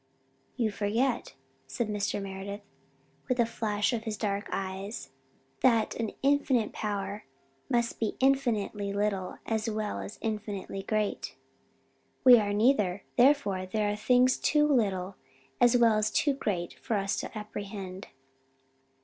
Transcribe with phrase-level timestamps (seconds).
[0.55, 1.35] "You forget,"
[1.67, 2.19] said Mr.
[2.19, 2.63] Meredith,
[3.29, 5.11] with a flash of his dark eyes,
[5.59, 7.25] "that an infinite Power
[7.69, 11.35] must be infinitely little as well as infinitely great.
[12.23, 15.17] We are neither, therefore there are things too little
[15.59, 18.07] as well as too great for us to apprehend.